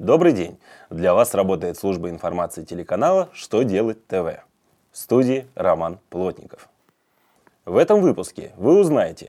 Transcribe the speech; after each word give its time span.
Добрый 0.00 0.32
день! 0.32 0.58
Для 0.88 1.12
вас 1.12 1.34
работает 1.34 1.76
служба 1.76 2.08
информации 2.08 2.64
телеканала 2.64 3.28
«Что 3.34 3.64
делать 3.64 4.06
ТВ». 4.06 4.40
В 4.92 4.96
студии 4.96 5.46
Роман 5.54 5.98
Плотников. 6.08 6.70
В 7.66 7.76
этом 7.76 8.00
выпуске 8.00 8.52
вы 8.56 8.80
узнаете, 8.80 9.28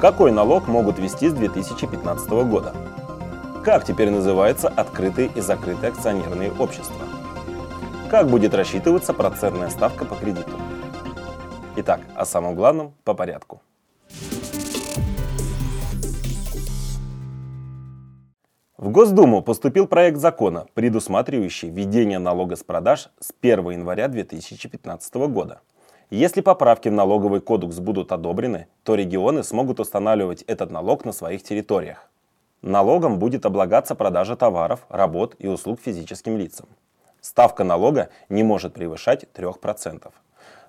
какой 0.00 0.32
налог 0.32 0.66
могут 0.66 0.98
ввести 0.98 1.28
с 1.28 1.34
2015 1.34 2.30
года, 2.50 2.74
как 3.64 3.84
теперь 3.84 4.10
называются 4.10 4.66
открытые 4.68 5.30
и 5.36 5.40
закрытые 5.40 5.90
акционерные 5.92 6.50
общества, 6.50 7.06
как 8.10 8.26
будет 8.26 8.54
рассчитываться 8.54 9.14
процентная 9.14 9.70
ставка 9.70 10.04
по 10.04 10.16
кредиту. 10.16 10.50
Итак, 11.76 12.00
о 12.16 12.24
самом 12.24 12.56
главном 12.56 12.92
по 13.04 13.14
порядку– 13.14 13.62
В 18.80 18.88
Госдуму 18.88 19.42
поступил 19.42 19.86
проект 19.86 20.16
закона, 20.16 20.66
предусматривающий 20.72 21.68
введение 21.68 22.18
налога 22.18 22.56
с 22.56 22.64
продаж 22.64 23.10
с 23.20 23.30
1 23.42 23.72
января 23.72 24.08
2015 24.08 25.14
года. 25.28 25.60
Если 26.08 26.40
поправки 26.40 26.88
в 26.88 26.92
налоговый 26.92 27.42
кодекс 27.42 27.78
будут 27.78 28.10
одобрены, 28.10 28.68
то 28.82 28.94
регионы 28.94 29.42
смогут 29.42 29.80
устанавливать 29.80 30.44
этот 30.46 30.70
налог 30.70 31.04
на 31.04 31.12
своих 31.12 31.42
территориях. 31.42 32.08
Налогом 32.62 33.18
будет 33.18 33.44
облагаться 33.44 33.94
продажа 33.94 34.34
товаров, 34.34 34.86
работ 34.88 35.36
и 35.38 35.46
услуг 35.46 35.78
физическим 35.84 36.38
лицам. 36.38 36.66
Ставка 37.20 37.64
налога 37.64 38.08
не 38.30 38.42
может 38.42 38.72
превышать 38.72 39.26
3%. 39.34 40.10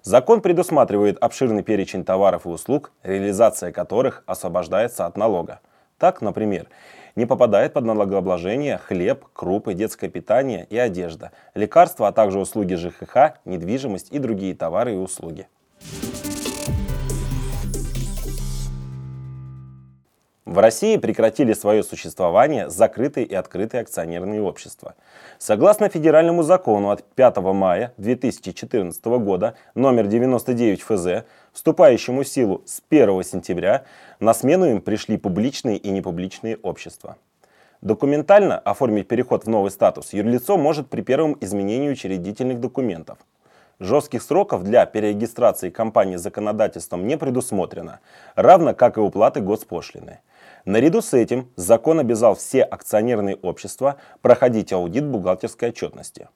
Закон 0.04 0.42
предусматривает 0.42 1.18
обширный 1.24 1.64
перечень 1.64 2.04
товаров 2.04 2.46
и 2.46 2.50
услуг, 2.50 2.92
реализация 3.04 3.72
которых 3.72 4.24
освобождается 4.26 5.06
от 5.06 5.16
налога. 5.16 5.62
Так, 6.02 6.24
например, 6.24 6.68
не 7.16 7.28
попадает 7.28 7.74
под 7.74 7.86
налогообложение 7.86 8.80
хлеб, 8.80 9.24
крупы, 9.34 9.76
детское 9.76 10.10
питание 10.10 10.66
и 10.68 10.76
одежда, 10.76 11.32
лекарства, 11.54 12.08
а 12.08 12.12
также 12.12 12.40
услуги 12.40 12.74
ЖКХ, 12.74 13.38
недвижимость 13.46 14.12
и 14.12 14.18
другие 14.18 14.56
товары 14.56 14.96
и 14.96 14.98
услуги. 14.98 15.48
В 20.52 20.58
России 20.58 20.98
прекратили 20.98 21.54
свое 21.54 21.82
существование 21.82 22.70
закрытые 22.70 23.26
и 23.26 23.34
открытые 23.34 23.80
акционерные 23.80 24.42
общества. 24.42 24.96
Согласно 25.40 25.88
федеральному 25.88 26.44
закону 26.44 26.90
от 26.90 27.06
5 27.06 27.38
мая 27.38 27.94
2014 27.96 29.06
года 29.06 29.56
номер 29.76 30.08
99 30.08 30.82
ФЗ, 30.82 31.24
вступающему 31.54 32.24
в 32.24 32.28
силу 32.28 32.64
с 32.66 32.82
1 32.90 33.24
сентября, 33.24 33.86
на 34.20 34.34
смену 34.34 34.66
им 34.66 34.82
пришли 34.82 35.16
публичные 35.16 35.78
и 35.78 35.90
непубличные 35.90 36.58
общества. 36.58 37.16
Документально 37.80 38.60
оформить 38.60 39.08
переход 39.08 39.46
в 39.46 39.48
новый 39.48 39.72
статус 39.72 40.12
юрлицо 40.12 40.58
может 40.58 40.90
при 40.90 41.00
первом 41.00 41.38
изменении 41.40 41.90
учредительных 41.90 42.60
документов. 42.60 43.20
Жестких 43.80 44.22
сроков 44.22 44.64
для 44.64 44.86
перерегистрации 44.86 45.70
компании 45.70 46.18
законодательством 46.18 47.08
не 47.08 47.18
предусмотрено, 47.18 48.02
равно 48.36 48.74
как 48.74 48.98
и 48.98 49.00
уплаты 49.00 49.40
госпошлины. 49.40 50.20
Наряду 50.66 51.02
с 51.02 51.14
этим 51.14 51.50
закон 51.56 52.00
обязал 52.00 52.36
все 52.36 52.62
акционерные 52.62 53.36
общества 53.36 53.96
проходить 54.22 54.72
аудит 54.72 55.06
бухгалтерской 55.06 55.70
отчетности. 55.70 56.28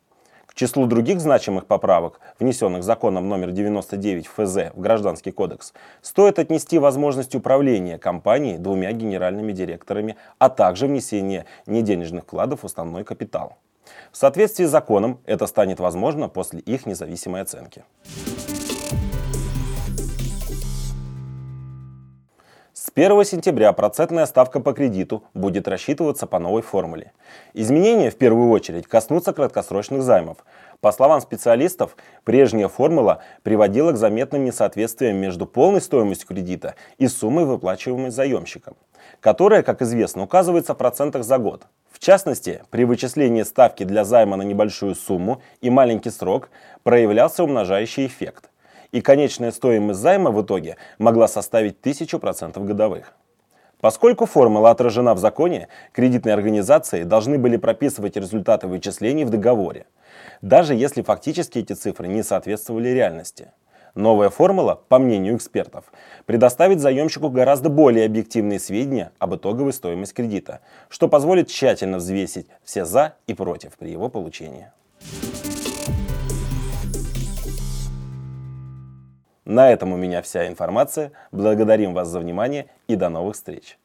К 0.48 0.56
числу 0.56 0.88
других 0.88 1.20
значимых 1.20 1.68
поправок, 1.68 2.20
внесенных 2.40 2.84
законом 2.84 3.30
номер 3.30 3.52
99 3.52 4.28
ФЗ 4.28 4.74
в 4.74 4.80
Гражданский 4.80 5.32
кодекс, 5.32 5.74
стоит 6.02 6.40
отнести 6.40 6.80
возможность 6.80 7.36
управления 7.36 8.00
компанией 8.00 8.58
двумя 8.58 8.92
генеральными 8.94 9.52
директорами, 9.52 10.16
а 10.40 10.50
также 10.50 10.88
внесение 10.88 11.46
неденежных 11.68 12.24
вкладов 12.24 12.62
в 12.64 12.66
основной 12.66 13.04
капитал. 13.04 13.58
В 14.12 14.18
соответствии 14.18 14.66
с 14.66 14.72
законом 14.72 15.20
это 15.26 15.46
станет 15.46 15.80
возможно 15.80 16.30
после 16.30 16.62
их 16.62 16.86
независимой 16.86 17.42
оценки. 17.42 17.84
1 22.98 23.26
сентября 23.26 23.74
процентная 23.74 24.26
ставка 24.26 24.62
по 24.62 24.72
кредиту 24.72 25.26
будет 25.34 25.68
рассчитываться 25.68 26.28
по 26.28 26.40
новой 26.40 26.62
формуле. 26.62 27.12
Изменения 27.54 28.10
в 28.10 28.16
первую 28.16 28.50
очередь 28.52 28.88
коснутся 28.88 29.34
краткосрочных 29.34 30.02
займов. 30.02 30.38
По 30.80 30.94
словам 30.94 31.20
специалистов, 31.20 31.98
прежняя 32.24 32.70
формула 32.70 33.22
приводила 33.44 33.92
к 33.92 33.98
заметным 33.98 34.46
несоответствиям 34.46 35.18
между 35.18 35.46
полной 35.46 35.82
стоимостью 35.82 36.30
кредита 36.30 36.76
и 36.98 37.10
суммой, 37.10 37.44
выплачиваемой 37.44 38.12
заемщиком, 38.12 38.78
которая, 39.20 39.62
как 39.62 39.82
известно, 39.82 40.24
указывается 40.24 40.74
в 40.74 40.78
процентах 40.78 41.26
за 41.26 41.38
год. 41.38 41.64
В 41.92 42.00
частности, 42.00 42.64
при 42.70 42.86
вычислении 42.86 43.44
ставки 43.44 43.84
для 43.84 44.06
займа 44.06 44.38
на 44.38 44.44
небольшую 44.44 44.96
сумму 44.96 45.42
и 45.60 45.70
маленький 45.70 46.12
срок 46.12 46.48
проявлялся 46.84 47.44
умножающий 47.44 48.06
эффект– 48.06 48.50
и 48.92 49.02
конечная 49.02 49.52
стоимость 49.52 50.00
займа 50.00 50.32
в 50.32 50.42
итоге 50.42 50.78
могла 50.98 51.28
составить 51.28 51.80
1000% 51.82 52.64
годовых. 52.64 53.14
Поскольку 53.82 54.26
формула 54.26 54.72
отражена 54.72 55.14
в 55.14 55.20
законе, 55.20 55.68
кредитные 55.92 56.34
организации 56.34 57.04
должны 57.04 57.38
были 57.38 57.58
прописывать 57.58 58.16
результаты 58.16 58.68
вычислений 58.68 59.26
в 59.26 59.30
договоре, 59.30 59.86
даже 60.42 60.74
если 60.74 61.02
фактически 61.02 61.60
эти 61.60 61.74
цифры 61.74 62.08
не 62.08 62.24
соответствовали 62.24 62.90
реальности. 62.90 63.52
Новая 63.94 64.30
формула, 64.30 64.82
по 64.90 65.00
мнению 65.00 65.38
экспертов, 65.38 65.86
предоставит 66.26 66.82
заемщику 66.82 67.30
гораздо 67.30 67.70
более 67.70 68.06
объективные 68.06 68.60
сведения 68.60 69.12
об 69.20 69.36
итоговой 69.36 69.72
стоимости 69.72 70.14
кредита, 70.14 70.60
что 70.90 71.08
позволит 71.08 71.48
тщательно 71.48 71.98
взвесить 71.98 72.48
все 72.64 72.84
«за» 72.84 73.14
и 73.26 73.34
«против» 73.34 73.78
при 73.78 73.90
его 73.90 74.10
получении. 74.10 74.72
На 79.46 79.72
этом 79.72 79.94
у 79.94 79.98
меня 79.98 80.24
вся 80.24 80.48
информация. 80.48 81.12
Благодарим 81.32 81.94
вас 81.94 82.08
за 82.08 82.20
внимание 82.20 82.66
и 82.88 82.96
до 82.96 83.10
новых 83.10 83.36
встреч. 83.36 83.78